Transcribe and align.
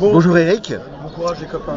Bonjour 0.00 0.36
Eric. 0.36 0.74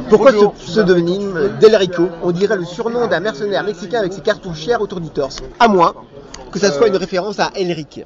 Pourquoi 0.10 0.32
ce 0.32 0.46
pseudonyme 0.66 1.52
d'Elrico 1.60 2.10
On 2.24 2.32
dirait 2.32 2.58
le 2.58 2.66
surnom 2.66 3.08
d'un 3.08 3.20
mercenaire 3.20 3.64
mexicain 3.64 4.00
avec 4.00 4.14
ses 4.14 4.22
cartouchières 4.22 4.82
autour 4.82 5.00
du 5.00 5.10
torse. 5.10 5.38
À 5.60 5.68
moins 5.68 5.94
que 6.52 6.58
ça 6.58 6.72
soit 6.72 6.88
une 6.88 6.96
référence 6.96 7.40
à 7.40 7.52
Elric. 7.56 8.06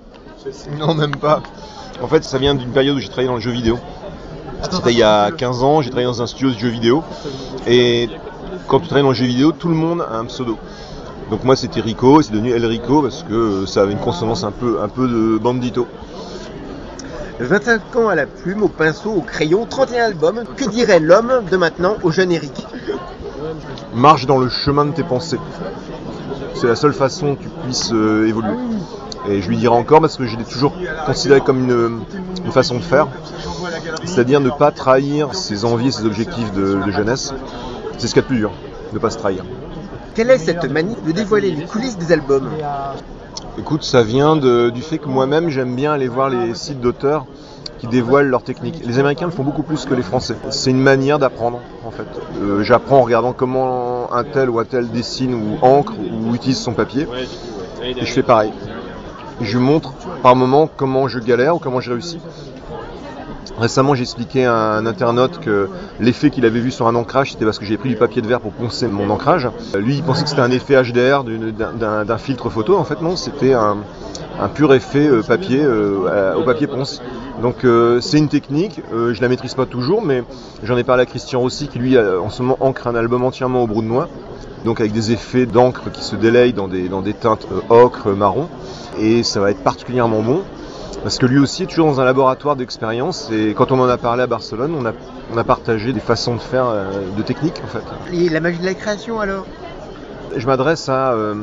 Non, 0.77 0.93
même 0.95 1.15
pas. 1.15 1.41
En 2.01 2.07
fait, 2.07 2.23
ça 2.23 2.37
vient 2.39 2.55
d'une 2.55 2.71
période 2.71 2.97
où 2.97 2.99
j'ai 2.99 3.07
travaillé 3.07 3.27
dans 3.27 3.35
le 3.35 3.41
jeu 3.41 3.51
vidéo. 3.51 3.77
C'était 4.69 4.91
il 4.91 4.97
y 4.97 5.03
a 5.03 5.31
15 5.31 5.63
ans, 5.63 5.81
j'ai 5.81 5.89
travaillé 5.89 6.07
dans 6.07 6.21
un 6.21 6.27
studio 6.27 6.49
de 6.51 6.57
jeux 6.57 6.69
vidéo. 6.69 7.03
Et 7.65 8.09
quand 8.67 8.79
tu 8.79 8.87
travailles 8.87 9.03
dans 9.03 9.09
le 9.09 9.15
jeu 9.15 9.25
vidéo, 9.25 9.53
tout 9.53 9.69
le 9.69 9.75
monde 9.75 10.01
a 10.01 10.17
un 10.17 10.25
pseudo. 10.25 10.57
Donc 11.29 11.45
moi 11.45 11.55
c'était 11.55 11.79
Rico, 11.79 12.19
et 12.19 12.23
c'est 12.23 12.33
devenu 12.33 12.51
El 12.51 12.65
Rico 12.65 13.01
parce 13.01 13.23
que 13.23 13.65
ça 13.65 13.83
avait 13.83 13.93
une 13.93 13.99
consonance 13.99 14.43
un 14.43 14.51
peu, 14.51 14.81
un 14.81 14.89
peu 14.89 15.07
de 15.07 15.37
bandito. 15.37 15.87
25 17.45 17.95
ans 17.95 18.09
à 18.09 18.15
la 18.15 18.25
plume, 18.25 18.63
au 18.63 18.67
pinceau, 18.67 19.11
au 19.11 19.21
crayon, 19.21 19.65
31 19.65 20.05
albums. 20.05 20.43
Que 20.55 20.65
dirait 20.69 20.99
l'homme 20.99 21.43
de 21.49 21.57
maintenant 21.57 21.95
au 22.03 22.11
jeune 22.11 22.31
Eric? 22.31 22.65
Marche 23.93 24.25
dans 24.25 24.37
le 24.37 24.49
chemin 24.49 24.85
de 24.85 24.91
tes 24.91 25.03
pensées. 25.03 25.39
C'est 26.55 26.67
la 26.67 26.75
seule 26.75 26.93
façon 26.93 27.35
que 27.35 27.43
tu 27.43 27.49
puisses 27.63 27.91
euh, 27.93 28.27
évoluer. 28.27 28.53
Et 29.27 29.41
je 29.41 29.49
lui 29.49 29.57
dirai 29.57 29.75
encore 29.75 30.01
parce 30.01 30.17
que 30.17 30.25
je 30.25 30.37
l'ai 30.37 30.43
toujours 30.43 30.73
considéré 31.05 31.41
comme 31.41 31.59
une, 31.63 32.01
une 32.45 32.51
façon 32.51 32.75
de 32.75 32.81
faire. 32.81 33.07
C'est-à-dire 34.05 34.39
ne 34.39 34.49
pas 34.49 34.71
trahir 34.71 35.35
ses 35.35 35.65
envies 35.65 35.87
et 35.87 35.91
ses 35.91 36.05
objectifs 36.05 36.51
de, 36.53 36.81
de 36.85 36.91
jeunesse. 36.91 37.33
C'est 37.97 38.07
ce 38.07 38.13
qu'il 38.13 38.17
y 38.17 38.19
a 38.19 38.23
de 38.23 38.27
plus 38.27 38.37
dur, 38.37 38.51
ne 38.93 38.99
pas 38.99 39.09
se 39.09 39.17
trahir. 39.17 39.43
Quelle 40.15 40.29
est 40.29 40.37
cette 40.39 40.69
manie 40.69 40.97
de 41.05 41.11
dévoiler 41.11 41.51
les 41.51 41.65
coulisses 41.65 41.97
des 41.97 42.11
albums? 42.11 42.49
Écoute, 43.57 43.83
ça 43.83 44.03
vient 44.03 44.35
du 44.37 44.81
fait 44.81 44.97
que 44.97 45.07
moi-même 45.07 45.49
j'aime 45.49 45.75
bien 45.75 45.91
aller 45.93 46.07
voir 46.07 46.29
les 46.29 46.55
sites 46.55 46.79
d'auteurs 46.79 47.25
qui 47.79 47.87
dévoilent 47.87 48.27
leurs 48.27 48.43
techniques. 48.43 48.81
Les 48.85 48.99
Américains 48.99 49.25
le 49.25 49.31
font 49.31 49.43
beaucoup 49.43 49.63
plus 49.63 49.85
que 49.85 49.93
les 49.93 50.03
Français. 50.03 50.35
C'est 50.51 50.69
une 50.69 50.79
manière 50.81 51.17
d'apprendre 51.19 51.59
en 51.83 51.91
fait. 51.91 52.05
Euh, 52.39 52.63
J'apprends 52.63 52.97
en 52.97 53.01
regardant 53.01 53.33
comment 53.33 54.13
un 54.13 54.23
tel 54.23 54.49
ou 54.49 54.59
un 54.59 54.65
tel 54.65 54.89
dessine 54.89 55.33
ou 55.33 55.57
encre 55.65 55.93
ou 55.99 56.35
utilise 56.35 56.59
son 56.59 56.73
papier. 56.73 57.07
Et 57.83 58.05
je 58.05 58.13
fais 58.13 58.21
pareil. 58.23 58.51
Je 59.41 59.57
montre 59.57 59.93
par 60.21 60.35
moment 60.35 60.69
comment 60.77 61.07
je 61.07 61.17
galère 61.17 61.55
ou 61.55 61.59
comment 61.59 61.79
j'ai 61.81 61.91
réussi. 61.91 62.19
Récemment, 63.57 63.93
j'ai 63.95 64.03
expliqué 64.03 64.45
à 64.45 64.55
un 64.55 64.85
internaute 64.85 65.39
que 65.39 65.69
l'effet 65.99 66.29
qu'il 66.29 66.45
avait 66.45 66.59
vu 66.59 66.71
sur 66.71 66.87
un 66.87 66.95
ancrage, 66.95 67.31
c'était 67.33 67.45
parce 67.45 67.59
que 67.59 67.65
j'ai 67.65 67.77
pris 67.77 67.89
du 67.89 67.95
papier 67.95 68.21
de 68.21 68.27
verre 68.27 68.39
pour 68.41 68.53
poncer 68.53 68.87
mon 68.87 69.09
ancrage. 69.09 69.47
Lui, 69.77 69.95
il 69.95 70.03
pensait 70.03 70.23
que 70.23 70.29
c'était 70.29 70.41
un 70.41 70.51
effet 70.51 70.81
HDR 70.81 71.23
d'un- 71.23 72.17
filtre 72.17 72.49
photo. 72.49 72.77
En 72.77 72.83
fait, 72.83 73.01
non, 73.01 73.15
c'était 73.15 73.53
un, 73.53 73.77
pur 74.55 74.73
effet 74.73 75.07
euh, 75.07 75.21
papier 75.21 75.61
euh, 75.63 76.33
au 76.35 76.43
papier 76.43 76.67
ponce. 76.67 77.01
Donc, 77.41 77.63
euh, 77.63 78.01
c'est 78.01 78.17
une 78.17 78.29
technique. 78.29 78.81
je 78.91 79.21
la 79.21 79.27
maîtrise 79.27 79.53
pas 79.53 79.65
toujours, 79.65 80.01
mais 80.01 80.23
j'en 80.63 80.77
ai 80.77 80.83
parlé 80.83 81.03
à 81.03 81.05
Christian 81.05 81.39
Rossi, 81.41 81.67
qui 81.67 81.79
lui, 81.79 81.97
en 81.99 82.29
ce 82.29 82.41
moment, 82.41 82.57
ancre 82.61 82.87
un 82.87 82.95
album 82.95 83.23
entièrement 83.23 83.63
au 83.63 83.67
brou 83.67 83.81
de 83.81 83.87
noix. 83.87 84.07
Donc, 84.65 84.79
avec 84.79 84.91
des 84.91 85.11
effets 85.11 85.45
d'encre 85.45 85.91
qui 85.91 86.03
se 86.03 86.15
délayent 86.15 86.53
dans 86.53 86.67
des, 86.67 86.87
dans 86.87 87.01
des 87.01 87.13
teintes 87.13 87.47
ocre, 87.69 88.09
marron. 88.09 88.47
Et 88.99 89.23
ça 89.23 89.39
va 89.39 89.51
être 89.51 89.63
particulièrement 89.63 90.21
bon. 90.21 90.41
Parce 91.03 91.17
que 91.17 91.25
lui 91.25 91.39
aussi 91.39 91.63
est 91.63 91.65
toujours 91.67 91.87
dans 91.87 91.99
un 91.99 92.05
laboratoire 92.05 92.55
d'expérience 92.55 93.29
et 93.31 93.53
quand 93.55 93.71
on 93.71 93.79
en 93.79 93.89
a 93.89 93.97
parlé 93.97 94.21
à 94.23 94.27
Barcelone, 94.27 94.75
on 94.79 94.85
a, 94.85 94.91
on 95.33 95.37
a 95.37 95.43
partagé 95.43 95.93
des 95.93 95.99
façons 95.99 96.35
de 96.35 96.39
faire, 96.41 96.67
euh, 96.67 97.09
de 97.17 97.21
techniques 97.23 97.61
en 97.63 97.67
fait. 97.67 97.83
Et 98.13 98.29
la 98.29 98.39
magie 98.39 98.59
de 98.59 98.65
la 98.65 98.75
création 98.75 99.19
alors? 99.19 99.45
Je 100.35 100.45
m'adresse 100.45 100.87
à 100.89 101.13
euh, 101.13 101.35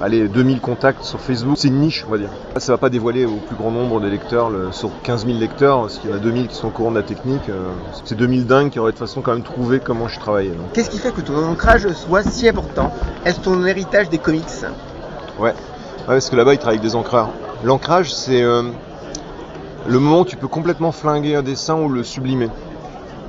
allez, 0.00 0.26
2000 0.28 0.60
contacts 0.60 1.02
sur 1.04 1.20
Facebook, 1.20 1.56
c'est 1.58 1.68
une 1.68 1.78
niche 1.80 2.04
on 2.08 2.10
va 2.10 2.18
dire. 2.18 2.30
Ça 2.56 2.72
va 2.72 2.78
pas 2.78 2.90
dévoiler 2.90 3.24
au 3.24 3.36
plus 3.36 3.54
grand 3.56 3.70
nombre 3.70 4.00
de 4.00 4.08
lecteurs, 4.08 4.50
le- 4.50 4.72
sur 4.72 4.90
15 5.04 5.24
000 5.26 5.38
lecteurs, 5.38 5.82
parce 5.82 5.98
qu'il 5.98 6.10
y 6.10 6.12
en 6.12 6.16
a 6.16 6.20
2000 6.20 6.48
qui 6.48 6.56
sont 6.56 6.68
au 6.68 6.72
courant 6.72 6.90
de 6.90 6.96
la 6.96 7.02
technique. 7.04 7.48
euh, 7.48 7.70
c'est 8.04 8.16
2000 8.16 8.46
dingues 8.46 8.70
qui 8.70 8.78
auraient 8.80 8.92
de 8.92 8.96
toute 8.98 9.06
façon 9.06 9.22
quand 9.22 9.32
même 9.32 9.42
trouvé 9.44 9.78
comment 9.80 10.08
je 10.08 10.18
travaillais. 10.18 10.52
Qu'est-ce 10.74 10.90
qui 10.90 10.98
fait 10.98 11.12
que 11.12 11.20
ton 11.20 11.36
ancrage 11.44 11.88
soit 11.92 12.22
si 12.24 12.48
important? 12.48 12.92
Est-ce 13.24 13.40
ton 13.40 13.64
héritage 13.64 14.08
des 14.10 14.18
comics? 14.18 14.44
Ouais. 15.38 15.50
Ouais, 15.50 15.54
parce 16.14 16.30
que 16.30 16.36
là-bas, 16.36 16.54
ils 16.54 16.58
travaillent 16.58 16.78
avec 16.78 16.88
des 16.90 16.96
encreurs. 16.96 17.30
L'ancrage, 17.64 18.14
c'est 18.14 18.40
euh, 18.40 18.62
le 19.88 19.98
moment 19.98 20.20
où 20.20 20.24
tu 20.24 20.36
peux 20.36 20.46
complètement 20.46 20.92
flinguer 20.92 21.34
un 21.34 21.42
dessin 21.42 21.74
ou 21.74 21.88
le 21.88 22.04
sublimer. 22.04 22.48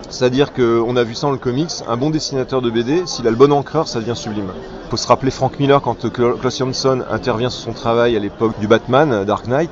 C'est-à-dire 0.07 0.53
qu'on 0.53 0.95
a 0.95 1.03
vu 1.03 1.15
ça 1.15 1.25
dans 1.25 1.31
le 1.31 1.39
comics, 1.39 1.71
un 1.87 1.97
bon 1.97 2.11
dessinateur 2.11 2.61
de 2.61 2.69
BD, 2.69 3.07
s'il 3.07 3.25
a 3.25 3.31
le 3.31 3.35
bon 3.35 3.51
encreur, 3.51 3.87
ça 3.87 3.99
devient 3.99 4.15
sublime. 4.15 4.51
faut 4.91 4.97
se 4.97 5.07
rappeler 5.07 5.31
Frank 5.31 5.59
Miller 5.59 5.81
quand 5.81 6.05
euh, 6.05 6.09
Klaus 6.09 6.59
Jansson 6.59 7.03
intervient 7.09 7.49
sur 7.49 7.63
son 7.63 7.73
travail 7.73 8.15
à 8.15 8.19
l'époque 8.19 8.59
du 8.59 8.67
Batman, 8.67 9.11
euh, 9.11 9.25
Dark 9.25 9.47
Knight, 9.47 9.71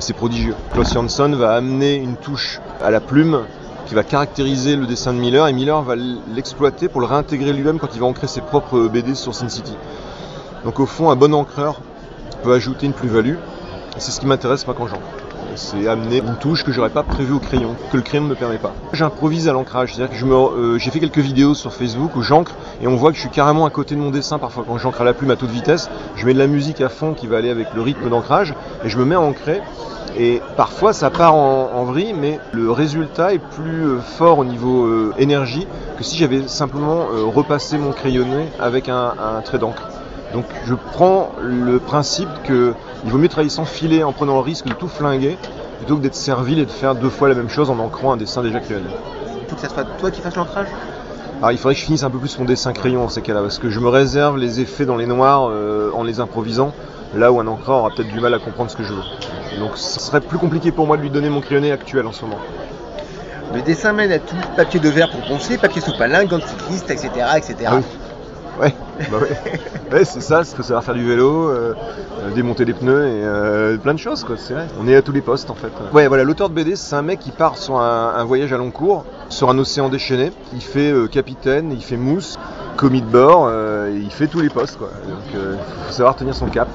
c'est 0.00 0.14
prodigieux. 0.14 0.54
Klaus 0.74 0.92
Jansson 0.92 1.32
va 1.38 1.54
amener 1.54 1.94
une 1.94 2.16
touche 2.16 2.60
à 2.82 2.90
la 2.90 3.00
plume 3.00 3.44
qui 3.86 3.94
va 3.94 4.02
caractériser 4.02 4.76
le 4.76 4.86
dessin 4.86 5.14
de 5.14 5.18
Miller 5.18 5.46
et 5.46 5.54
Miller 5.54 5.80
va 5.80 5.94
l'exploiter 6.34 6.88
pour 6.88 7.00
le 7.00 7.06
réintégrer 7.06 7.52
lui-même 7.54 7.78
quand 7.78 7.94
il 7.94 8.00
va 8.00 8.06
ancrer 8.06 8.26
ses 8.26 8.40
propres 8.42 8.88
BD 8.88 9.14
sur 9.14 9.34
Sin 9.34 9.48
City. 9.48 9.74
Donc 10.64 10.80
au 10.80 10.86
fond, 10.86 11.10
un 11.10 11.16
bon 11.16 11.32
encreur 11.32 11.80
peut 12.42 12.52
ajouter 12.52 12.86
une 12.86 12.92
plus-value. 12.92 13.36
C'est 14.00 14.12
ce 14.12 14.20
qui 14.20 14.26
m'intéresse 14.26 14.66
moi 14.66 14.74
quand 14.76 14.86
j'encre. 14.86 15.02
C'est 15.56 15.86
amener 15.86 16.22
une 16.26 16.36
touche 16.36 16.64
que 16.64 16.72
j'aurais 16.72 16.88
pas 16.88 17.02
prévue 17.02 17.34
au 17.34 17.38
crayon, 17.38 17.76
que 17.92 17.98
le 17.98 18.02
crayon 18.02 18.24
ne 18.24 18.30
me 18.30 18.34
permet 18.34 18.56
pas. 18.56 18.72
J'improvise 18.94 19.46
à 19.46 19.52
l'ancrage, 19.52 19.94
c'est-à-dire 19.94 20.18
que 20.18 20.24
euh, 20.24 20.78
j'ai 20.78 20.90
fait 20.90 21.00
quelques 21.00 21.18
vidéos 21.18 21.52
sur 21.52 21.74
Facebook 21.74 22.16
où 22.16 22.22
j'encre 22.22 22.54
et 22.80 22.88
on 22.88 22.96
voit 22.96 23.10
que 23.10 23.16
je 23.16 23.20
suis 23.20 23.28
carrément 23.28 23.66
à 23.66 23.70
côté 23.70 23.96
de 23.96 24.00
mon 24.00 24.10
dessin 24.10 24.38
parfois 24.38 24.64
quand 24.66 24.78
j'encre 24.78 25.02
à 25.02 25.04
la 25.04 25.12
plume 25.12 25.30
à 25.30 25.36
toute 25.36 25.50
vitesse. 25.50 25.90
Je 26.16 26.24
mets 26.24 26.32
de 26.32 26.38
la 26.38 26.46
musique 26.46 26.80
à 26.80 26.88
fond 26.88 27.12
qui 27.12 27.26
va 27.26 27.36
aller 27.36 27.50
avec 27.50 27.74
le 27.74 27.82
rythme 27.82 28.08
d'ancrage 28.08 28.54
et 28.82 28.88
je 28.88 28.96
me 28.96 29.04
mets 29.04 29.16
à 29.16 29.20
ancrer. 29.20 29.60
Et 30.16 30.40
parfois 30.56 30.94
ça 30.94 31.10
part 31.10 31.34
en, 31.34 31.84
vrille, 31.84 32.14
mais 32.14 32.40
le 32.52 32.70
résultat 32.70 33.34
est 33.34 33.38
plus 33.38 33.84
euh, 33.84 34.00
fort 34.00 34.38
au 34.38 34.46
niveau 34.46 34.86
euh, 34.86 35.12
énergie 35.18 35.66
que 35.98 36.04
si 36.04 36.16
j'avais 36.16 36.48
simplement 36.48 37.04
repassé 37.34 37.76
mon 37.76 37.92
crayonné 37.92 38.48
avec 38.58 38.88
un, 38.88 39.12
un 39.18 39.42
trait 39.42 39.58
d'encre. 39.58 39.99
Donc 40.32 40.44
je 40.66 40.74
prends 40.74 41.32
le 41.40 41.78
principe 41.78 42.28
que 42.44 42.74
il 43.04 43.10
vaut 43.10 43.18
mieux 43.18 43.28
travailler 43.28 43.50
sans 43.50 43.64
filet 43.64 44.02
en 44.02 44.12
prenant 44.12 44.34
le 44.34 44.40
risque 44.40 44.66
de 44.66 44.74
tout 44.74 44.88
flinguer 44.88 45.38
plutôt 45.78 45.96
que 45.96 46.02
d'être 46.02 46.14
servile 46.14 46.58
et 46.58 46.66
de 46.66 46.70
faire 46.70 46.94
deux 46.94 47.08
fois 47.08 47.28
la 47.28 47.34
même 47.34 47.48
chose 47.48 47.70
en 47.70 47.78
ancrant 47.78 48.12
un 48.12 48.16
dessin 48.16 48.42
déjà 48.42 48.60
crayonné. 48.60 48.90
Faut 49.48 49.56
que 49.56 49.62
ça 49.62 49.68
soit 49.68 49.84
toi 49.98 50.10
qui 50.10 50.20
fasses 50.20 50.36
l'ancrage? 50.36 50.68
Alors 51.38 51.52
il 51.52 51.58
faudrait 51.58 51.74
que 51.74 51.80
je 51.80 51.86
finisse 51.86 52.02
un 52.02 52.10
peu 52.10 52.18
plus 52.18 52.38
mon 52.38 52.44
dessin 52.44 52.72
crayon 52.72 53.00
dans 53.00 53.08
ces 53.08 53.22
cas-là 53.22 53.40
parce 53.40 53.58
que 53.58 53.70
je 53.70 53.80
me 53.80 53.88
réserve 53.88 54.36
les 54.36 54.60
effets 54.60 54.84
dans 54.84 54.96
les 54.96 55.06
noirs 55.06 55.48
euh, 55.48 55.90
en 55.94 56.02
les 56.02 56.20
improvisant 56.20 56.72
là 57.14 57.32
où 57.32 57.40
un 57.40 57.46
encreur 57.46 57.78
aura 57.78 57.90
peut-être 57.90 58.12
du 58.12 58.20
mal 58.20 58.34
à 58.34 58.38
comprendre 58.38 58.70
ce 58.70 58.76
que 58.76 58.84
je 58.84 58.92
veux. 58.92 59.58
Donc 59.58 59.72
ce 59.76 59.98
serait 59.98 60.20
plus 60.20 60.38
compliqué 60.38 60.70
pour 60.70 60.86
moi 60.86 60.96
de 60.96 61.02
lui 61.02 61.10
donner 61.10 61.30
mon 61.30 61.40
crayonné 61.40 61.72
actuel 61.72 62.06
en 62.06 62.12
ce 62.12 62.22
moment. 62.22 62.38
Le 63.54 63.62
dessin 63.62 63.92
mène 63.92 64.12
à 64.12 64.18
tout, 64.18 64.36
papier 64.56 64.78
de 64.78 64.88
verre 64.88 65.10
pour 65.10 65.22
poncer, 65.22 65.58
papier 65.58 65.80
sous 65.80 65.96
palin, 65.96 66.24
gants 66.24 66.38
de 66.38 66.44
cycliste, 66.44 66.88
etc. 66.90 67.08
etc. 67.36 67.56
Ah 67.66 67.76
oui. 67.76 67.82
Ouais, 68.58 68.74
bah 69.10 69.18
ouais. 69.92 70.04
c'est 70.04 70.20
ça, 70.20 70.44
c'est 70.44 70.56
faut 70.56 70.62
savoir 70.62 70.82
faire 70.82 70.94
du 70.94 71.06
vélo, 71.06 71.48
euh, 71.48 71.74
euh, 72.20 72.30
démonter 72.34 72.64
les 72.64 72.74
pneus 72.74 73.06
et 73.06 73.22
euh, 73.24 73.76
plein 73.76 73.94
de 73.94 73.98
choses 73.98 74.24
quoi, 74.24 74.36
c'est 74.38 74.54
vrai. 74.54 74.66
On 74.80 74.88
est 74.88 74.96
à 74.96 75.02
tous 75.02 75.12
les 75.12 75.22
postes 75.22 75.50
en 75.50 75.54
fait. 75.54 75.70
Ouais 75.92 76.08
voilà, 76.08 76.24
l'auteur 76.24 76.48
de 76.48 76.54
BD 76.54 76.76
c'est 76.76 76.96
un 76.96 77.02
mec 77.02 77.20
qui 77.20 77.30
part 77.30 77.56
sur 77.56 77.80
un, 77.80 78.24
voyage 78.24 78.52
à 78.52 78.56
long 78.56 78.70
cours, 78.70 79.04
sur 79.28 79.50
un 79.50 79.58
océan 79.58 79.88
déchaîné. 79.88 80.32
Il 80.52 80.62
fait 80.62 80.92
capitaine, 81.10 81.72
il 81.72 81.82
fait 81.82 81.96
mousse, 81.96 82.38
commis 82.76 83.02
de 83.02 83.06
bord, 83.06 83.50
il 83.90 84.10
fait 84.10 84.26
tous 84.26 84.40
les 84.40 84.50
postes 84.50 84.78
quoi. 84.78 84.88
Donc 84.88 85.34
euh, 85.34 85.54
faut 85.86 85.92
savoir 85.92 86.16
tenir 86.16 86.34
son 86.34 86.46
cap. 86.46 86.68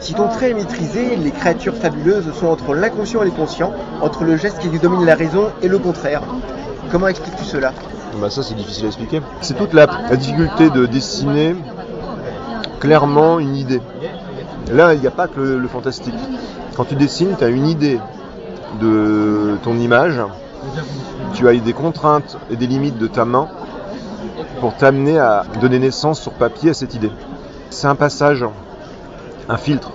Si 0.00 0.14
ton 0.14 0.28
trait 0.28 0.50
est 0.50 0.54
maîtrisé, 0.54 1.14
les 1.16 1.30
créatures 1.30 1.76
fabuleuses 1.76 2.32
sont 2.32 2.48
entre 2.48 2.74
l'inconscient 2.74 3.22
et 3.22 3.26
le 3.26 3.30
conscient, 3.30 3.72
entre 4.00 4.24
le 4.24 4.36
geste 4.36 4.58
qui 4.58 4.68
lui 4.68 4.80
domine 4.80 5.04
la 5.04 5.14
raison 5.14 5.50
et 5.62 5.68
le 5.68 5.78
contraire. 5.78 6.22
Comment 6.90 7.06
expliques-tu 7.06 7.44
cela? 7.44 7.72
Bah 8.20 8.30
ça 8.30 8.42
c'est 8.42 8.54
difficile 8.54 8.84
à 8.84 8.88
expliquer. 8.88 9.20
C'est 9.40 9.56
toute 9.56 9.72
la, 9.72 9.86
difficulté 10.16 10.70
de 10.70 10.86
dessiner 10.86 11.56
clairement 12.80 13.38
une 13.38 13.56
idée. 13.56 13.80
Là, 14.70 14.94
il 14.94 15.00
n'y 15.00 15.06
a 15.06 15.10
pas 15.10 15.28
que 15.28 15.40
le, 15.40 15.58
le 15.58 15.68
fantastique. 15.68 16.14
Quand 16.76 16.84
tu 16.84 16.94
dessines, 16.94 17.34
tu 17.36 17.44
as 17.44 17.48
une 17.48 17.66
idée 17.66 18.00
de 18.80 19.56
ton 19.62 19.78
image, 19.78 20.20
tu 21.34 21.48
as 21.48 21.54
des 21.54 21.72
contraintes 21.72 22.38
et 22.50 22.56
des 22.56 22.66
limites 22.66 22.98
de 22.98 23.06
ta 23.06 23.24
main 23.24 23.48
pour 24.60 24.76
t'amener 24.76 25.18
à 25.18 25.44
donner 25.60 25.78
naissance 25.78 26.20
sur 26.20 26.32
papier 26.32 26.70
à 26.70 26.74
cette 26.74 26.94
idée. 26.94 27.10
C'est 27.70 27.86
un 27.86 27.94
passage, 27.94 28.44
un 29.48 29.56
filtre. 29.56 29.90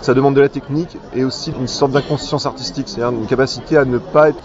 Ça 0.00 0.14
demande 0.14 0.34
de 0.34 0.40
la 0.40 0.48
technique 0.48 0.96
et 1.14 1.24
aussi 1.24 1.52
une 1.58 1.68
sorte 1.68 1.92
d'inconscience 1.92 2.46
artistique, 2.46 2.88
c'est-à-dire 2.88 3.16
une 3.18 3.26
capacité 3.26 3.76
à 3.76 3.84
ne 3.84 3.98
pas 3.98 4.30
être 4.30 4.42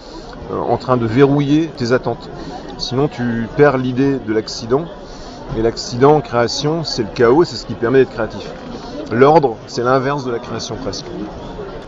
euh, 0.52 0.58
en 0.58 0.76
train 0.76 0.96
de 0.96 1.06
verrouiller 1.06 1.68
tes 1.76 1.92
attentes. 1.92 2.30
Sinon, 2.78 3.08
tu 3.08 3.48
perds 3.56 3.76
l'idée 3.76 4.18
de 4.18 4.32
l'accident. 4.32 4.84
Et 5.56 5.62
l'accident 5.62 6.16
en 6.16 6.20
création, 6.20 6.84
c'est 6.84 7.02
le 7.02 7.08
chaos 7.14 7.42
et 7.42 7.46
c'est 7.46 7.56
ce 7.56 7.66
qui 7.66 7.74
permet 7.74 7.98
d'être 8.00 8.10
créatif. 8.10 8.50
L'ordre, 9.10 9.56
c'est 9.66 9.82
l'inverse 9.82 10.24
de 10.24 10.30
la 10.30 10.38
création 10.38 10.76
presque. 10.76 11.06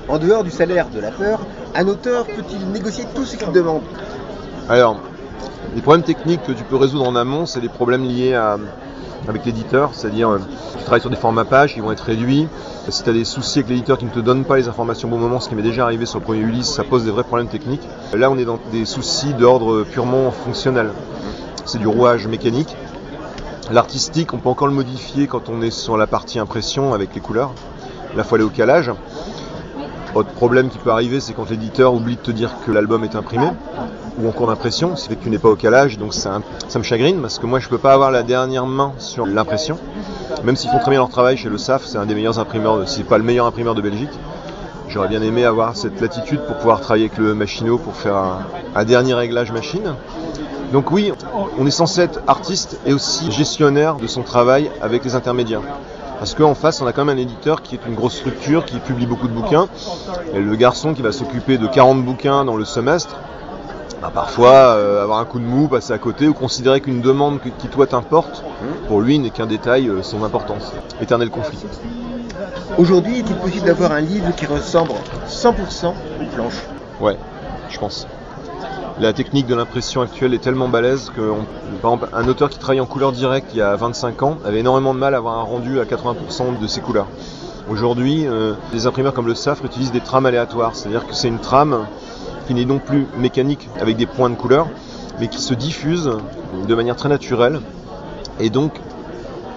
En 0.08 0.18
dehors 0.18 0.42
du 0.42 0.50
salaire 0.50 0.88
de 0.88 0.98
la 0.98 1.10
peur, 1.10 1.40
un 1.74 1.86
auteur 1.86 2.26
peut-il 2.26 2.66
négocier 2.72 3.04
tout 3.14 3.24
ce 3.24 3.36
qu'il 3.36 3.52
demande? 3.52 3.82
Alors, 4.68 4.96
les 5.74 5.82
problèmes 5.82 6.04
techniques 6.04 6.42
que 6.42 6.52
tu 6.52 6.64
peux 6.64 6.76
résoudre 6.76 7.06
en 7.06 7.14
amont, 7.14 7.46
c'est 7.46 7.60
les 7.60 7.68
problèmes 7.68 8.02
liés 8.02 8.34
à, 8.34 8.56
avec 9.28 9.44
l'éditeur, 9.44 9.90
c'est-à-dire 9.92 10.30
euh, 10.30 10.38
tu 10.76 10.84
travailles 10.84 11.00
sur 11.00 11.10
des 11.10 11.16
formats 11.16 11.44
pages 11.44 11.74
qui 11.74 11.80
vont 11.80 11.92
être 11.92 12.04
réduits. 12.04 12.48
Si 12.88 13.02
tu 13.02 13.10
as 13.10 13.12
des 13.12 13.24
soucis 13.24 13.60
avec 13.60 13.70
l'éditeur 13.70 13.98
qui 13.98 14.04
ne 14.04 14.10
te 14.10 14.20
donne 14.20 14.44
pas 14.44 14.56
les 14.56 14.68
informations 14.68 15.08
au 15.08 15.10
bon 15.12 15.18
moment, 15.18 15.40
ce 15.40 15.48
qui 15.48 15.54
m'est 15.54 15.62
déjà 15.62 15.84
arrivé 15.84 16.06
sur 16.06 16.18
le 16.18 16.24
premier 16.24 16.40
Ulysse, 16.40 16.68
ça 16.68 16.84
pose 16.84 17.04
des 17.04 17.10
vrais 17.10 17.24
problèmes 17.24 17.48
techniques. 17.48 17.86
Là, 18.14 18.30
on 18.30 18.38
est 18.38 18.44
dans 18.44 18.58
des 18.72 18.84
soucis 18.84 19.34
d'ordre 19.34 19.84
purement 19.84 20.30
fonctionnel. 20.30 20.90
C'est 21.64 21.78
du 21.78 21.86
rouage 21.86 22.26
mécanique. 22.26 22.76
L'artistique, 23.70 24.34
on 24.34 24.38
peut 24.38 24.48
encore 24.48 24.66
le 24.66 24.74
modifier 24.74 25.28
quand 25.28 25.48
on 25.48 25.62
est 25.62 25.70
sur 25.70 25.96
la 25.96 26.08
partie 26.08 26.38
impression 26.40 26.92
avec 26.92 27.14
les 27.14 27.20
couleurs. 27.20 27.52
Là, 28.16 28.22
il 28.22 28.24
faut 28.24 28.34
aller 28.34 28.44
au 28.44 28.50
calage. 28.50 28.90
Autre 30.14 30.30
problème 30.30 30.70
qui 30.70 30.78
peut 30.78 30.90
arriver, 30.90 31.20
c'est 31.20 31.34
quand 31.34 31.48
l'éditeur 31.48 31.94
oublie 31.94 32.16
de 32.16 32.20
te 32.20 32.32
dire 32.32 32.50
que 32.66 32.72
l'album 32.72 33.04
est 33.04 33.14
imprimé 33.14 33.46
ou 34.18 34.28
en 34.28 34.32
cours 34.32 34.48
d'impression, 34.48 34.96
ce 34.96 35.04
qui 35.04 35.10
fait 35.10 35.16
que 35.16 35.22
tu 35.22 35.30
n'es 35.30 35.38
pas 35.38 35.48
au 35.48 35.56
calage, 35.56 35.98
donc 35.98 36.14
ça, 36.14 36.40
me 36.76 36.82
chagrine 36.82 37.20
parce 37.20 37.38
que 37.38 37.46
moi 37.46 37.60
je 37.60 37.68
peux 37.68 37.78
pas 37.78 37.92
avoir 37.92 38.10
la 38.10 38.24
dernière 38.24 38.66
main 38.66 38.92
sur 38.98 39.24
l'impression. 39.24 39.78
Même 40.44 40.56
s'ils 40.56 40.70
font 40.70 40.78
très 40.80 40.90
bien 40.90 40.98
leur 40.98 41.10
travail 41.10 41.36
chez 41.36 41.48
le 41.48 41.58
SAF, 41.58 41.84
c'est 41.84 41.96
un 41.96 42.06
des 42.06 42.14
meilleurs 42.14 42.38
imprimeurs, 42.40 42.88
si 42.88 43.04
pas 43.04 43.18
le 43.18 43.24
meilleur 43.24 43.46
imprimeur 43.46 43.74
de 43.74 43.82
Belgique. 43.82 44.10
J'aurais 44.88 45.08
bien 45.08 45.22
aimé 45.22 45.44
avoir 45.44 45.76
cette 45.76 46.00
latitude 46.00 46.40
pour 46.40 46.56
pouvoir 46.56 46.80
travailler 46.80 47.04
avec 47.04 47.18
le 47.18 47.34
Machino 47.34 47.78
pour 47.78 47.94
faire 47.94 48.16
un, 48.16 48.40
un 48.74 48.84
dernier 48.84 49.14
réglage 49.14 49.52
machine. 49.52 49.94
Donc 50.72 50.90
oui, 50.90 51.12
on 51.58 51.66
est 51.66 51.70
censé 51.70 52.00
être 52.00 52.20
artiste 52.26 52.78
et 52.84 52.92
aussi 52.92 53.30
gestionnaire 53.30 53.94
de 53.96 54.08
son 54.08 54.22
travail 54.22 54.70
avec 54.82 55.04
les 55.04 55.14
intermédiaires. 55.14 55.62
Parce 56.20 56.34
qu'en 56.34 56.54
face, 56.54 56.82
on 56.82 56.86
a 56.86 56.92
quand 56.92 57.06
même 57.06 57.16
un 57.16 57.20
éditeur 57.20 57.62
qui 57.62 57.74
est 57.76 57.86
une 57.88 57.94
grosse 57.94 58.16
structure, 58.16 58.66
qui 58.66 58.78
publie 58.78 59.06
beaucoup 59.06 59.26
de 59.26 59.32
bouquins. 59.32 59.68
Et 60.34 60.38
le 60.38 60.54
garçon 60.54 60.92
qui 60.92 61.00
va 61.00 61.12
s'occuper 61.12 61.56
de 61.56 61.66
40 61.66 62.04
bouquins 62.04 62.44
dans 62.44 62.56
le 62.56 62.66
semestre, 62.66 63.16
bah, 64.02 64.10
parfois 64.12 64.52
euh, 64.52 65.02
avoir 65.02 65.20
un 65.20 65.24
coup 65.24 65.38
de 65.38 65.46
mou, 65.46 65.66
passer 65.66 65.94
à 65.94 65.98
côté, 65.98 66.28
ou 66.28 66.34
considérer 66.34 66.82
qu'une 66.82 67.00
demande 67.00 67.40
qui 67.40 67.68
toi 67.68 67.86
t'importe, 67.86 68.44
pour 68.86 69.00
lui 69.00 69.18
n'est 69.18 69.30
qu'un 69.30 69.46
détail 69.46 69.88
euh, 69.88 70.02
sans 70.02 70.22
importance. 70.22 70.74
Éternel 71.00 71.30
conflit. 71.30 71.58
Aujourd'hui, 72.76 73.20
est-il 73.20 73.36
possible 73.36 73.64
d'avoir 73.64 73.92
un 73.92 74.02
livre 74.02 74.30
qui 74.36 74.44
ressemble 74.44 74.92
100% 75.26 75.86
aux 75.86 76.34
planches? 76.34 76.62
Ouais, 77.00 77.16
je 77.70 77.78
pense. 77.78 78.06
La 79.00 79.14
technique 79.14 79.46
de 79.46 79.54
l'impression 79.54 80.02
actuelle 80.02 80.34
est 80.34 80.42
tellement 80.42 80.68
balèze 80.68 81.10
que, 81.16 81.32
par 81.80 81.94
exemple, 81.94 82.08
un 82.12 82.28
auteur 82.28 82.50
qui 82.50 82.58
travaille 82.58 82.80
en 82.80 82.86
couleur 82.86 83.12
directe 83.12 83.46
il 83.54 83.56
y 83.56 83.62
a 83.62 83.74
25 83.74 84.22
ans 84.22 84.36
avait 84.44 84.60
énormément 84.60 84.92
de 84.92 84.98
mal 84.98 85.14
à 85.14 85.16
avoir 85.16 85.38
un 85.38 85.42
rendu 85.42 85.80
à 85.80 85.84
80% 85.84 86.60
de 86.60 86.66
ses 86.66 86.82
couleurs. 86.82 87.06
Aujourd'hui, 87.70 88.26
euh, 88.26 88.52
les 88.74 88.86
imprimeurs 88.86 89.14
comme 89.14 89.26
le 89.26 89.34
SAF 89.34 89.64
utilisent 89.64 89.90
des 89.90 90.02
trames 90.02 90.26
aléatoires, 90.26 90.76
c'est-à-dire 90.76 91.06
que 91.06 91.14
c'est 91.14 91.28
une 91.28 91.38
trame 91.38 91.86
qui 92.46 92.52
n'est 92.52 92.66
non 92.66 92.78
plus 92.78 93.06
mécanique 93.16 93.70
avec 93.80 93.96
des 93.96 94.04
points 94.04 94.28
de 94.28 94.34
couleur, 94.34 94.68
mais 95.18 95.28
qui 95.28 95.40
se 95.40 95.54
diffuse 95.54 96.10
de 96.68 96.74
manière 96.74 96.96
très 96.96 97.08
naturelle 97.08 97.62
et 98.38 98.50
donc 98.50 98.72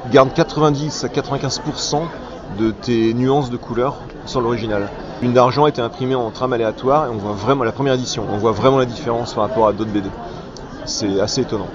garde 0.09 0.33
90 0.33 1.03
à 1.03 1.09
95% 1.09 2.03
de 2.57 2.71
tes 2.71 3.13
nuances 3.13 3.49
de 3.49 3.57
couleurs 3.57 3.97
sur 4.25 4.39
l'original. 4.39 4.87
Une 5.23 5.31
d'argent 5.31 5.67
été 5.67 5.81
imprimée 5.81 6.15
en 6.15 6.31
trame 6.31 6.51
aléatoire 6.51 7.05
et 7.05 7.09
on 7.09 7.15
voit 7.15 7.31
vraiment 7.31 7.63
la 7.63 7.71
première 7.71 7.93
édition, 7.93 8.25
on 8.29 8.35
voit 8.35 8.51
vraiment 8.51 8.77
la 8.77 8.83
différence 8.83 9.33
par 9.33 9.47
rapport 9.47 9.69
à 9.69 9.71
d'autres 9.71 9.89
BD. 9.89 10.09
C'est 10.83 11.21
assez 11.21 11.39
étonnant. 11.39 11.69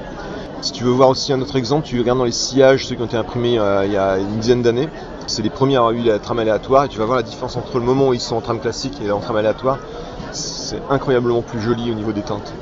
Si 0.61 0.71
tu 0.73 0.85
veux 0.85 0.91
voir 0.91 1.09
aussi 1.09 1.33
un 1.33 1.41
autre 1.41 1.57
exemple, 1.57 1.87
tu 1.87 1.99
regardes 1.99 2.19
dans 2.19 2.27
les 2.27 2.31
sillages, 2.31 2.87
ceux 2.87 2.95
qui 2.95 3.01
ont 3.01 3.07
été 3.07 3.17
imprimés 3.17 3.59
euh, 3.59 3.87
il 3.87 3.93
y 3.93 3.97
a 3.97 4.19
une 4.19 4.37
dizaine 4.37 4.61
d'années. 4.61 4.91
C'est 5.27 5.41
les 5.41 5.49
premiers 5.49 5.77
à 5.77 5.79
avoir 5.79 5.93
eu 5.95 6.03
la 6.03 6.19
trame 6.19 6.41
aléatoire 6.41 6.85
et 6.85 6.89
tu 6.89 6.99
vas 6.99 7.07
voir 7.07 7.17
la 7.17 7.23
différence 7.23 7.57
entre 7.57 7.79
le 7.79 7.85
moment 7.87 8.09
où 8.09 8.13
ils 8.13 8.21
sont 8.21 8.37
en 8.37 8.43
trame 8.43 8.61
classique 8.61 9.01
et 9.03 9.11
en 9.11 9.21
trame 9.21 9.37
aléatoire. 9.37 9.79
C'est 10.31 10.83
incroyablement 10.91 11.41
plus 11.41 11.63
joli 11.63 11.91
au 11.91 11.95
niveau 11.95 12.13
des 12.13 12.21
teintes. 12.21 12.53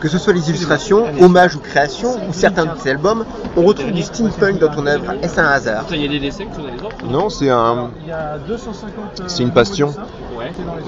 Que 0.00 0.08
ce 0.08 0.16
soit 0.18 0.32
les 0.32 0.48
illustrations, 0.48 1.04
hommages 1.20 1.56
ou 1.56 1.58
créations, 1.60 2.14
ou 2.28 2.32
certains 2.32 2.64
de 2.64 2.70
tes 2.82 2.90
albums, 2.90 3.24
on 3.56 3.62
retrouve 3.62 3.92
du 3.92 4.02
steampunk 4.02 4.58
dans 4.58 4.68
ton 4.74 4.86
œuvre. 4.86 5.12
Est-ce 5.22 5.38
un 5.38 5.44
hasard 5.46 5.84
Il 5.90 6.00
y 6.02 6.06
a 6.06 6.08
des 6.08 6.18
dessins 6.20 6.44
que 6.46 6.54
tu 6.56 6.66
as 6.66 6.70
les 6.74 6.82
autres 6.82 6.96
Non, 7.06 7.28
c'est 7.28 7.50
un, 7.50 7.90
Il 8.02 8.08
y 8.08 8.12
a 8.12 8.38
250. 8.38 9.22
C'est 9.26 9.42
une 9.42 9.50
passion. 9.52 9.92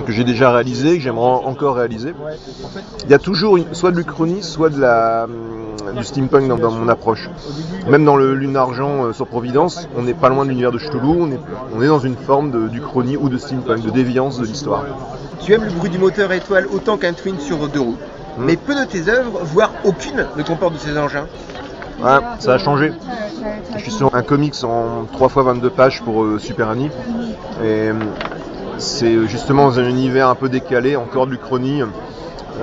Que 0.06 0.12
j'ai 0.12 0.24
déjà 0.24 0.50
réalisé, 0.50 0.96
que 0.96 1.02
j'aimerais 1.02 1.44
encore 1.44 1.76
réaliser. 1.76 2.14
Il 3.04 3.10
y 3.10 3.14
a 3.14 3.18
toujours 3.18 3.58
une- 3.58 3.74
soit 3.74 3.90
de 3.90 3.96
l'Uchronie, 3.98 4.42
soit 4.42 4.70
de 4.70 4.80
la, 4.80 5.24
hum, 5.24 5.94
du 5.94 6.04
steampunk 6.04 6.48
dans, 6.48 6.56
dans 6.56 6.70
mon 6.70 6.88
approche. 6.88 7.28
Même 7.88 8.04
dans 8.06 8.16
le 8.16 8.34
Lune 8.34 8.54
d'Argent 8.54 9.04
euh, 9.04 9.12
sur 9.12 9.26
Providence, 9.26 9.88
on 9.96 10.02
n'est 10.02 10.14
pas 10.14 10.30
loin 10.30 10.44
de 10.44 10.48
l'univers 10.50 10.72
de 10.72 10.78
Cthulhu, 10.78 11.02
on 11.20 11.30
est, 11.30 11.40
on 11.76 11.82
est 11.82 11.86
dans 11.88 11.98
une 12.00 12.16
forme 12.16 12.50
de- 12.50 12.68
d'Uchronie 12.68 13.18
ou 13.18 13.28
de 13.28 13.36
steampunk, 13.36 13.82
de 13.82 13.90
déviance 13.90 14.38
de 14.38 14.46
l'histoire. 14.46 14.84
Tu 15.40 15.52
aimes 15.52 15.64
le 15.64 15.70
bruit 15.72 15.90
du 15.90 15.98
moteur 15.98 16.32
étoile 16.32 16.66
autant 16.72 16.96
qu'un 16.96 17.12
twin 17.12 17.38
sur 17.38 17.68
deux 17.68 17.80
roues. 17.80 17.96
Hmm. 18.36 18.44
Mais 18.44 18.56
peu 18.56 18.74
de 18.74 18.84
tes 18.84 19.08
œuvres, 19.08 19.40
voire 19.42 19.72
aucune, 19.84 20.26
ne 20.36 20.42
comportent 20.42 20.74
de 20.74 20.78
ces 20.78 20.96
engins. 20.96 21.26
Ouais, 22.02 22.18
ça 22.40 22.54
a 22.54 22.58
changé. 22.58 22.92
Je 23.76 23.82
suis 23.82 23.92
sur 23.92 24.14
un 24.14 24.22
comics 24.22 24.54
en 24.64 25.04
3 25.12 25.28
x 25.28 25.36
22 25.36 25.70
pages 25.70 26.02
pour 26.02 26.24
euh, 26.24 26.38
Super 26.38 26.68
Annie. 26.68 26.90
Et 27.62 27.90
euh, 27.90 27.94
c'est 28.78 29.26
justement 29.28 29.66
dans 29.66 29.78
un 29.78 29.88
univers 29.88 30.28
un 30.28 30.34
peu 30.34 30.48
décalé, 30.48 30.96
encore 30.96 31.26
de 31.26 31.32
l'Uchronie, 31.32 31.82
euh, 31.82 31.86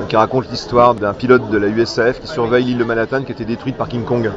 qui 0.08 0.16
raconte 0.16 0.50
l'histoire 0.50 0.96
d'un 0.96 1.14
pilote 1.14 1.50
de 1.50 1.58
la 1.58 1.68
USAF 1.68 2.20
qui 2.20 2.28
surveille 2.28 2.66
l'île 2.66 2.78
de 2.78 2.84
Manhattan 2.84 3.24
qui 3.24 3.32
a 3.32 3.36
été 3.36 3.46
détruite 3.46 3.78
par 3.78 3.88
King 3.88 4.04
Kong. 4.04 4.32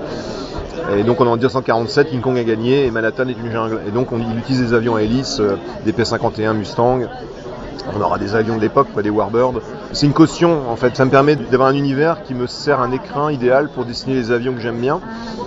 Et 0.97 1.05
donc 1.05 1.21
on 1.21 1.27
est 1.27 1.29
en 1.29 1.37
1947, 1.37 2.11
King 2.11 2.21
Kong 2.21 2.39
a 2.39 2.45
gagné 2.45 2.87
et 2.87 2.91
Manhattan 2.91 3.29
est 3.29 3.37
une 3.39 3.51
jungle. 3.51 3.81
Et 3.87 3.91
donc 3.91 4.13
on, 4.13 4.19
il 4.19 4.39
utilise 4.39 4.61
des 4.61 4.75
avions 4.75 4.97
à 4.97 5.03
hélice, 5.03 5.41
euh, 5.41 5.57
des 5.85 5.93
P-51 5.93 6.55
Mustang. 6.55 7.01
On 7.95 8.01
aura 8.01 8.19
des 8.19 8.35
avions 8.35 8.57
de 8.57 8.61
l'époque, 8.61 8.89
pas 8.95 9.03
des 9.03 9.11
Warbird. 9.11 9.61
C'est 9.93 10.07
une 10.07 10.13
caution 10.13 10.71
en 10.71 10.77
fait, 10.77 10.97
ça 10.97 11.05
me 11.05 11.11
permet 11.11 11.37
d'avoir 11.37 11.69
un 11.69 11.75
univers 11.75 12.23
qui 12.23 12.35
me 12.35 12.47
sert 12.47 12.81
un 12.81 12.93
écrin 12.93 13.31
idéal 13.31 13.69
pour 13.69 13.85
dessiner 13.85 14.15
les 14.15 14.31
avions 14.31 14.55
que 14.55 14.61
j'aime 14.61 14.79
bien, 14.79 15.01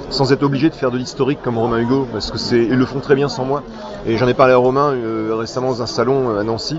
sans 0.10 0.32
être 0.32 0.44
obligé 0.44 0.70
de 0.70 0.76
faire 0.76 0.92
de 0.92 0.98
l'historique 0.98 1.42
comme 1.42 1.58
Romain 1.58 1.80
Hugo, 1.80 2.08
parce 2.12 2.32
que 2.32 2.38
c'est 2.38 2.64
ils 2.64 2.78
le 2.78 2.86
font 2.86 3.00
très 3.00 3.16
bien 3.16 3.30
sans 3.30 3.46
moi. 3.46 3.64
Et 4.06 4.18
j'en 4.18 4.28
ai 4.28 4.34
parlé 4.34 4.54
à 4.54 4.58
Romain 4.58 4.92
euh, 4.92 5.36
récemment 5.36 5.70
dans 5.70 5.82
un 5.82 5.88
salon 5.88 6.30
euh, 6.30 6.42
à 6.42 6.44
Nancy, 6.44 6.78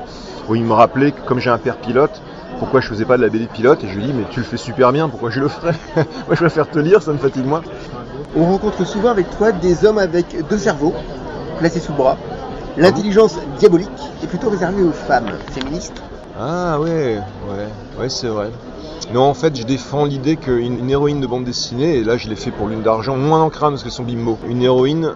où 0.49 0.55
il 0.55 0.65
me 0.65 0.73
rappelait 0.73 1.13
que 1.13 1.21
comme 1.27 1.41
j'ai 1.41 1.51
un 1.51 1.59
père 1.59 1.77
pilote, 1.77 2.23
pourquoi 2.59 2.81
je 2.81 2.89
faisais 2.89 3.05
pas 3.05 3.17
de 3.17 3.23
la 3.23 3.29
BD 3.29 3.47
pilote, 3.47 3.83
et 3.83 3.89
je 3.89 3.95
lui 3.95 4.05
dis 4.05 4.13
mais 4.13 4.25
tu 4.31 4.41
le 4.41 4.47
fais 4.47 4.57
super 4.57 4.93
bien, 4.93 5.09
pourquoi 5.09 5.31
je 5.31 5.41
le 5.41 5.49
ferais? 5.49 5.75
Moi 5.97 6.05
je 6.33 6.37
préfère 6.37 6.71
te 6.71 6.79
lire, 6.79 7.03
ça 7.03 7.13
me 7.13 7.19
fatigue 7.19 7.47
moins. 7.47 7.63
On 8.37 8.45
rencontre 8.45 8.87
souvent 8.87 9.11
avec 9.11 9.31
toi 9.37 9.53
des 9.53 9.85
hommes 9.85 9.99
avec 9.99 10.47
deux 10.49 10.59
cerveaux, 10.59 10.95
placés 11.59 11.81
sous 11.81 11.95
bras. 11.95 12.17
L'intelligence 12.77 13.39
diabolique 13.59 13.89
est 14.23 14.27
plutôt 14.27 14.51
réservée 14.51 14.83
aux 14.83 14.93
femmes 14.93 15.33
féministes. 15.51 16.03
Ah 16.39 16.79
ouais, 16.79 17.19
ouais, 17.49 17.69
ouais 17.99 18.09
c'est 18.11 18.27
vrai. 18.27 18.51
Non, 19.15 19.23
en 19.23 19.35
fait, 19.35 19.57
je 19.57 19.63
défends 19.63 20.05
l'idée 20.05 20.37
qu'une 20.37 20.79
une 20.79 20.91
héroïne 20.91 21.21
de 21.21 21.27
bande 21.27 21.45
dessinée, 21.45 21.97
et 21.97 22.05
là 22.05 22.19
je 22.19 22.29
l'ai 22.29 22.37
fait 22.37 22.51
pour 22.51 22.67
Lune 22.67 22.83
d'Argent, 22.83 23.17
moins 23.17 23.41
en 23.41 23.49
crâne 23.49 23.73
parce 23.73 23.83
qu'elles 23.83 23.93
sont 23.93 24.03
bimbo. 24.03 24.37
Une 24.47 24.63
héroïne 24.63 25.13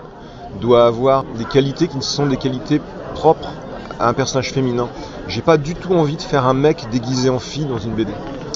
doit 0.60 0.86
avoir 0.86 1.24
des 1.36 1.44
qualités 1.44 1.88
qui 1.88 2.00
sont 2.00 2.26
des 2.26 2.38
qualités 2.38 2.80
propres 3.14 3.52
à 3.98 4.08
un 4.08 4.14
personnage 4.14 4.52
féminin. 4.52 4.88
J'ai 5.28 5.42
pas 5.42 5.58
du 5.58 5.74
tout 5.74 5.92
envie 5.92 6.16
de 6.16 6.22
faire 6.22 6.46
un 6.46 6.54
mec 6.54 6.86
déguisé 6.90 7.28
en 7.28 7.38
fille 7.38 7.66
dans 7.66 7.78
une 7.78 7.92
BD. 7.92 8.12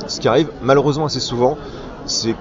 Ce 0.07 0.19
qui 0.19 0.29
arrive 0.29 0.49
malheureusement 0.63 1.07
assez 1.07 1.21
souvent, 1.21 1.59
c'est 2.07 2.33
que 2.33 2.39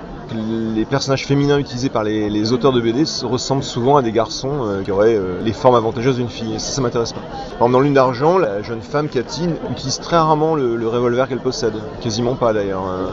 les 0.75 0.85
personnages 0.85 1.25
féminins 1.25 1.57
utilisés 1.57 1.89
par 1.89 2.03
les, 2.03 2.53
auteurs 2.53 2.71
de 2.71 2.81
BD 2.81 3.05
se 3.05 3.25
ressemblent 3.25 3.63
souvent 3.63 3.97
à 3.97 4.01
des 4.01 4.11
garçons 4.11 4.51
euh, 4.61 4.83
qui 4.83 4.91
auraient 4.91 5.15
euh, 5.15 5.41
les 5.43 5.53
formes 5.53 5.75
avantageuses 5.75 6.17
d'une 6.17 6.29
fille. 6.29 6.59
Ça, 6.59 6.73
ça 6.73 6.81
m'intéresse 6.81 7.13
pas. 7.13 7.21
Par 7.59 7.69
dans 7.69 7.79
Lune 7.79 7.93
d'Argent, 7.93 8.37
la 8.37 8.61
jeune 8.61 8.81
femme, 8.81 9.09
Cathy, 9.09 9.47
utilise 9.71 9.99
très 9.99 10.17
rarement 10.17 10.55
le, 10.55 10.87
revolver 10.87 11.27
qu'elle 11.27 11.39
possède. 11.39 11.73
Quasiment 12.01 12.35
pas 12.35 12.53
d'ailleurs. 12.53 12.83
Euh, 12.87 13.11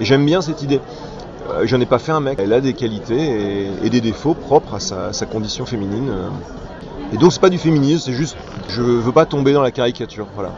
Et 0.00 0.04
j'aime 0.04 0.24
bien 0.24 0.40
cette 0.40 0.62
idée. 0.62 0.80
Euh, 1.50 1.62
J'en 1.64 1.80
ai 1.80 1.86
pas 1.86 1.98
fait 1.98 2.12
un 2.12 2.20
mec. 2.20 2.38
Elle 2.40 2.52
a 2.52 2.60
des 2.60 2.74
qualités 2.74 3.68
et, 3.82 3.90
des 3.90 4.00
défauts 4.00 4.34
propres 4.34 4.74
à 4.74 4.80
sa, 4.80 5.06
à 5.06 5.12
sa 5.12 5.26
condition 5.26 5.66
féminine. 5.66 6.12
Et 7.12 7.18
donc 7.18 7.32
c'est 7.32 7.40
pas 7.40 7.50
du 7.50 7.58
féminisme, 7.58 8.04
c'est 8.06 8.14
juste 8.14 8.36
je 8.68 8.80
veux 8.80 9.12
pas 9.12 9.26
tomber 9.26 9.52
dans 9.52 9.60
la 9.60 9.70
caricature, 9.70 10.26
voilà. 10.34 10.52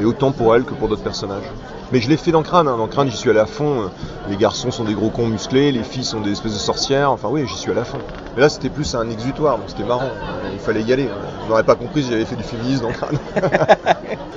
Et 0.00 0.04
autant 0.04 0.32
pour 0.32 0.54
elle 0.54 0.64
que 0.64 0.74
pour 0.74 0.88
d'autres 0.88 1.02
personnages. 1.02 1.44
Mais 1.90 2.00
je 2.00 2.08
l'ai 2.10 2.18
fait 2.18 2.30
dans 2.32 2.42
Crâne, 2.42 2.68
hein. 2.68 2.76
dans 2.76 2.86
Crâne 2.86 3.08
j'y 3.10 3.16
suis 3.16 3.30
allé 3.30 3.38
à 3.40 3.46
fond. 3.46 3.90
Les 4.28 4.36
garçons 4.36 4.70
sont 4.70 4.84
des 4.84 4.92
gros 4.92 5.08
cons 5.08 5.26
musclés, 5.26 5.72
les 5.72 5.82
filles 5.82 6.04
sont 6.04 6.20
des 6.20 6.32
espèces 6.32 6.52
de 6.52 6.58
sorcières, 6.58 7.10
enfin 7.10 7.28
oui 7.30 7.44
j'y 7.48 7.56
suis 7.56 7.70
allé 7.70 7.80
à 7.80 7.84
fond. 7.84 7.98
Mais 8.36 8.42
là 8.42 8.48
c'était 8.50 8.68
plus 8.68 8.94
un 8.94 9.08
exutoire, 9.08 9.56
donc 9.56 9.68
c'était 9.68 9.84
marrant, 9.84 10.10
il 10.52 10.58
fallait 10.58 10.82
y 10.82 10.92
aller. 10.92 11.08
On 11.44 11.48
n'aurait 11.48 11.62
pas 11.64 11.76
compris 11.76 12.02
si 12.02 12.10
j'avais 12.10 12.26
fait 12.26 12.36
du 12.36 12.42
féminisme 12.42 12.82
dans 12.82 12.92
Crâne. 12.92 13.18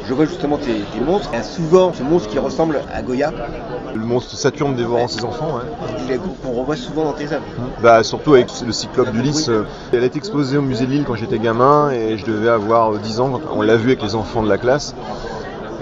Je 0.07 0.13
vois 0.13 0.25
justement 0.25 0.57
tes, 0.57 0.79
tes 0.93 0.99
monstres. 0.99 1.29
Il 1.31 1.37
y 1.37 1.39
a 1.39 1.43
souvent 1.43 1.93
ce 1.93 2.03
monstre 2.03 2.29
qui 2.29 2.39
ressemble 2.39 2.81
à 2.93 3.01
Goya, 3.01 3.31
Le 3.93 4.01
monstre 4.01 4.35
Saturne 4.35 4.75
dévorant 4.75 5.07
ses 5.07 5.23
enfants, 5.23 5.57
ouais. 5.57 6.19
qu'on 6.43 6.51
revoit 6.53 6.75
souvent 6.75 7.03
dans 7.05 7.13
tes 7.13 7.31
œuvres. 7.31 7.43
Bah 7.83 8.03
surtout 8.03 8.33
avec 8.33 8.47
le 8.65 8.71
cyclope 8.71 9.11
d'Ulysse. 9.11 9.49
euh, 9.49 9.63
Elle 9.93 10.03
a 10.03 10.07
été 10.07 10.17
exposée 10.17 10.57
au 10.57 10.61
musée 10.61 10.85
de 10.85 10.91
Lille 10.91 11.03
quand 11.05 11.15
j'étais 11.15 11.37
gamin 11.39 11.91
et 11.91 12.17
je 12.17 12.25
devais 12.25 12.49
avoir 12.49 12.93
euh, 12.93 12.97
10 12.97 13.19
ans 13.19 13.39
on 13.53 13.61
l'a 13.61 13.75
vue 13.75 13.89
avec 13.89 14.01
les 14.01 14.15
enfants 14.15 14.41
de 14.43 14.49
la 14.49 14.57
classe. 14.57 14.95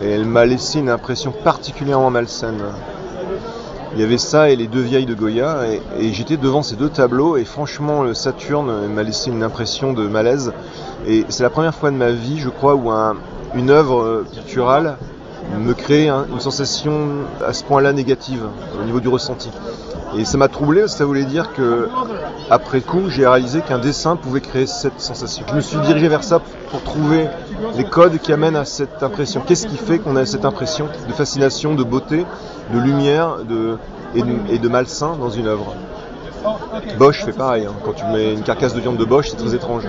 Et 0.01 0.10
elle 0.12 0.25
m'a 0.25 0.46
laissé 0.46 0.79
une 0.79 0.89
impression 0.89 1.32
particulièrement 1.32 2.10
malsaine. 2.10 2.60
Il 3.96 4.00
y 4.01 4.03
avait 4.03 4.18
ça 4.20 4.50
et 4.50 4.56
les 4.56 4.68
deux 4.68 4.82
vieilles 4.82 5.08
de 5.08 5.15
Goya 5.15 5.62
et, 6.00 6.13
j'étais 6.13 6.38
devant 6.38 6.62
ces 6.62 6.75
deux 6.75 6.89
tableaux 6.89 7.38
et 7.38 7.44
franchement 7.44 8.03
le 8.03 8.13
Saturne 8.13 8.88
m'a 8.88 9.03
laissé 9.03 9.32
une 9.32 9.44
impression 9.44 9.94
de 9.94 10.08
malaise. 10.08 10.53
Et 11.08 11.25
c'est 11.29 11.44
la 11.44 11.50
première 11.50 11.74
fois 11.74 11.89
de 11.89 11.96
ma 11.96 12.12
vie, 12.12 12.39
je 12.39 12.50
crois, 12.50 12.75
où 12.75 12.91
un- 12.91 13.15
une 13.56 13.72
œuvre 13.72 14.01
euh, 14.03 14.27
picturale 14.32 14.98
me 15.58 15.74
crée 15.74 16.08
un- 16.08 16.25
une 16.32 16.39
sensation 16.39 17.08
à 17.46 17.53
ce 17.53 17.63
point-là 17.63 17.94
négative 17.94 18.44
au 18.79 18.86
niveau 18.86 19.00
du 19.00 19.08
ressenti. 19.08 19.50
Et 20.18 20.24
ça 20.25 20.38
m'a 20.38 20.48
troublé, 20.50 20.88
ça 20.88 21.06
voulait 21.06 21.25
dire 21.25 21.51
que 21.53 21.89
après 22.51 22.82
coup, 22.82 23.10
j'ai 23.10 23.25
réalisé 23.27 23.62
qu'un 23.62 23.79
dessin 23.79 24.15
pouvait 24.15 24.41
créer 24.41 24.68
cette 24.68 25.00
sensation. 25.01 25.46
Je 25.50 25.56
me 25.56 25.62
suis 25.62 25.79
dirigé 25.79 26.08
vers 26.08 26.24
ça 26.24 26.39
pour 26.72 26.82
trouver 26.84 27.27
les 27.78 27.84
codes 27.84 28.18
qui 28.20 28.32
amènent 28.34 28.56
à 28.56 28.66
cette 28.66 29.01
impression. 29.04 29.42
Qu'est-ce 29.46 29.68
qui 29.68 29.78
fait 29.78 30.00
qu'on 30.00 30.16
a 30.16 30.25
cette 30.25 30.46
impression 30.46 30.88
de 31.08 31.13
fascination, 31.13 31.75
de 31.75 31.84
beauté, 31.84 32.25
de 32.74 32.80
lumière 32.80 33.38
de, 33.48 33.78
et, 34.16 34.22
de, 34.22 34.34
et 34.50 34.58
de 34.60 34.70
malsain 34.70 35.16
dans 35.20 35.30
une 35.30 35.48
œuvre? 35.48 35.74
Bosch 36.98 37.25
fait 37.25 37.34
pareil. 37.34 37.66
hein. 37.66 37.74
Quand 37.84 37.94
tu 37.94 38.06
mets 38.06 38.34
une 38.34 38.42
carcasse 38.44 38.74
de 38.74 38.80
viande 38.80 38.98
de 38.98 39.06
Bosch, 39.06 39.30
c'est 39.30 39.38
très 39.38 39.54
étrange. 39.54 39.84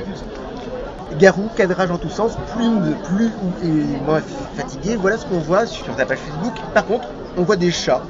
Garou, 1.19 1.49
cadrage 1.57 1.91
en 1.91 1.99
tous 1.99 2.09
sens, 2.09 2.33
plus 2.57 3.27
ou 3.27 3.31
et 3.65 4.01
moins 4.07 4.21
fatigué, 4.57 4.97
voilà 4.97 5.19
ce 5.19 5.27
qu'on 5.27 5.39
voit 5.39 5.67
sur 5.67 5.85
ta 5.97 6.07
page 6.07 6.19
Facebook. 6.19 6.55
Par 6.73 6.87
contre, 6.87 7.09
on 7.37 7.43
voit 7.43 7.57
des 7.57 7.71
chats. 7.71 8.03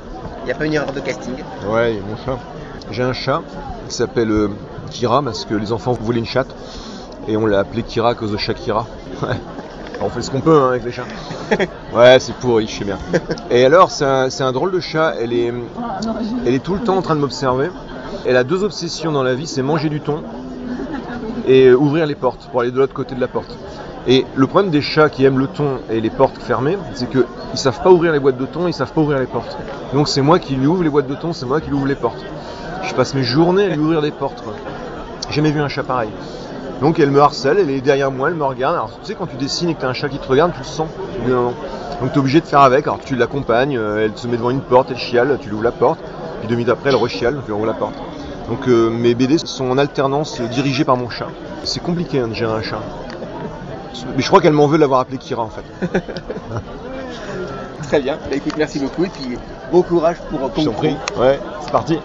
Il 0.42 0.46
n'y 0.46 0.52
a 0.52 0.54
pas 0.54 0.66
une 0.66 0.74
erreur 0.74 0.92
de 0.92 1.00
casting. 1.00 1.34
Ouais, 1.68 1.92
il 1.92 1.96
y 1.96 1.98
a 1.98 2.02
mon 2.02 2.16
chat. 2.24 2.38
J'ai 2.90 3.02
un 3.02 3.12
chat 3.12 3.42
qui 3.88 3.94
s'appelle 3.94 4.30
euh, 4.30 4.48
Kira 4.90 5.22
parce 5.22 5.44
que 5.44 5.54
les 5.54 5.72
enfants 5.72 5.92
voulaient 5.92 6.18
une 6.18 6.26
chatte 6.26 6.54
et 7.28 7.36
on 7.36 7.46
l'a 7.46 7.60
appelé 7.60 7.82
Kira 7.82 8.10
à 8.10 8.14
cause 8.14 8.32
de 8.32 8.36
Shakira. 8.36 8.86
Ouais. 9.22 9.36
On 10.02 10.08
fait 10.08 10.22
ce 10.22 10.30
qu'on 10.30 10.40
peut 10.40 10.56
hein, 10.56 10.68
avec 10.70 10.84
les 10.84 10.92
chats. 10.92 11.04
Ouais, 11.94 12.18
c'est 12.20 12.34
pourri, 12.36 12.66
je 12.66 12.78
sais 12.78 12.84
bien. 12.84 12.98
Et 13.50 13.64
alors, 13.64 13.90
c'est 13.90 14.04
un, 14.04 14.30
c'est 14.30 14.44
un 14.44 14.52
drôle 14.52 14.70
de 14.70 14.80
chat. 14.80 15.14
Elle 15.20 15.32
est, 15.32 15.52
elle 16.46 16.54
est 16.54 16.62
tout 16.62 16.74
le 16.74 16.80
temps 16.80 16.96
en 16.96 17.02
train 17.02 17.16
de 17.16 17.20
m'observer. 17.20 17.70
Elle 18.24 18.36
a 18.36 18.44
deux 18.44 18.64
obsessions 18.64 19.12
dans 19.12 19.22
la 19.22 19.34
vie, 19.34 19.46
c'est 19.46 19.62
manger 19.62 19.88
du 19.88 20.00
thon 20.00 20.22
et 21.46 21.72
ouvrir 21.72 22.06
les 22.06 22.14
portes 22.14 22.48
pour 22.50 22.60
aller 22.60 22.70
de 22.70 22.78
l'autre 22.78 22.94
côté 22.94 23.14
de 23.14 23.20
la 23.20 23.28
porte. 23.28 23.56
Et 24.06 24.24
le 24.34 24.46
problème 24.46 24.70
des 24.70 24.80
chats 24.80 25.10
qui 25.10 25.24
aiment 25.24 25.38
le 25.38 25.46
thon 25.46 25.78
et 25.90 26.00
les 26.00 26.10
portes 26.10 26.38
fermées, 26.38 26.78
c'est 26.94 27.08
qu'ils 27.10 27.24
savent 27.54 27.82
pas 27.82 27.90
ouvrir 27.90 28.12
les 28.12 28.20
boîtes 28.20 28.38
de 28.38 28.46
thon, 28.46 28.66
ils 28.68 28.74
savent 28.74 28.92
pas 28.92 29.00
ouvrir 29.00 29.18
les 29.18 29.26
portes. 29.26 29.56
Donc 29.92 30.08
c'est 30.08 30.22
moi 30.22 30.38
qui 30.38 30.54
lui 30.54 30.66
ouvre 30.66 30.82
les 30.82 30.90
boîtes 30.90 31.06
de 31.06 31.14
thon, 31.14 31.32
c'est 31.32 31.46
moi 31.46 31.60
qui 31.60 31.68
lui 31.68 31.76
ouvre 31.76 31.86
les 31.86 31.94
portes. 31.94 32.24
Je 32.82 32.94
passe 32.94 33.14
mes 33.14 33.22
journées 33.22 33.64
à 33.64 33.68
lui 33.68 33.78
ouvrir 33.78 34.00
les 34.00 34.10
portes. 34.10 34.42
J'ai 35.28 35.36
jamais 35.36 35.50
vu 35.50 35.60
un 35.60 35.68
chat 35.68 35.82
pareil. 35.82 36.10
Donc 36.80 36.98
elle 36.98 37.10
me 37.10 37.20
harcèle, 37.20 37.58
elle 37.58 37.70
est 37.70 37.80
derrière 37.80 38.10
moi, 38.10 38.28
elle 38.28 38.34
me 38.34 38.44
regarde. 38.44 38.74
Alors 38.74 38.90
tu 39.00 39.06
sais 39.06 39.14
quand 39.14 39.26
tu 39.26 39.36
dessines 39.36 39.68
et 39.68 39.74
que 39.74 39.80
tu 39.80 39.86
as 39.86 39.88
un 39.88 39.92
chat 39.92 40.08
qui 40.08 40.18
te 40.18 40.26
regarde, 40.26 40.52
tu 40.52 40.60
le 40.60 40.64
sens. 40.64 40.88
Donc 41.28 42.12
tu 42.12 42.16
es 42.16 42.18
obligé 42.18 42.40
de 42.40 42.46
faire 42.46 42.60
avec. 42.60 42.86
Alors 42.86 43.00
tu 43.04 43.16
l'accompagnes, 43.16 43.76
euh, 43.76 44.04
elle 44.04 44.16
se 44.16 44.26
met 44.26 44.36
devant 44.36 44.50
une 44.50 44.62
porte, 44.62 44.90
elle 44.90 44.98
chiale, 44.98 45.38
tu 45.40 45.48
lui 45.48 45.54
ouvres 45.54 45.64
la 45.64 45.72
porte. 45.72 46.00
Puis 46.40 46.48
deux 46.48 46.54
minutes 46.54 46.70
après 46.70 46.88
elle 46.90 46.96
rechiale, 46.96 47.36
tu 47.44 47.46
lui 47.48 47.52
ouvres 47.52 47.66
la 47.66 47.74
porte. 47.74 47.94
Donc 48.48 48.66
euh, 48.66 48.88
mes 48.88 49.14
BD 49.14 49.36
sont 49.38 49.70
en 49.70 49.76
alternance 49.78 50.40
dirigés 50.40 50.84
par 50.84 50.96
mon 50.96 51.10
chat. 51.10 51.28
C'est 51.64 51.82
compliqué 51.82 52.18
hein, 52.20 52.28
de 52.28 52.34
gérer 52.34 52.52
un 52.52 52.62
chat. 52.62 52.80
Mais 54.16 54.22
je 54.22 54.26
crois 54.28 54.40
qu'elle 54.40 54.54
m'en 54.54 54.66
veut 54.66 54.78
de 54.78 54.80
l'avoir 54.80 55.00
appelé 55.00 55.18
Kira 55.18 55.42
en 55.42 55.50
fait. 55.50 55.64
Très 57.82 58.00
bien. 58.00 58.16
Bah, 58.30 58.36
écoute, 58.36 58.54
merci 58.56 58.78
beaucoup 58.78 59.04
et 59.04 59.08
puis 59.08 59.36
bon 59.70 59.82
courage 59.82 60.16
pour 60.30 60.40
Concours. 60.52 60.74
prie. 60.76 60.96
Ouais, 61.18 61.38
c'est 61.60 61.72
parti. 61.72 61.98